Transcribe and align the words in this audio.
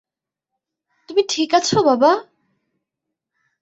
তুমি 1.09 1.21
ঠিক 1.29 1.49
আছো, 1.53 1.77
বাবা? 1.83 2.11